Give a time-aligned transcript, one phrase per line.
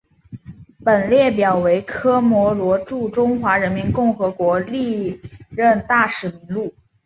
[0.83, 6.73] 本列表为科摩罗驻中华人民共和国历任大使名录。